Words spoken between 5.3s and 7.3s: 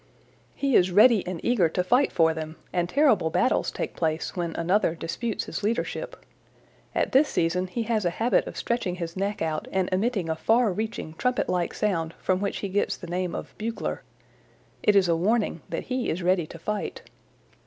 his leadership. At this